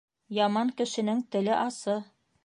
[0.35, 1.99] Яман кешенең теле асы.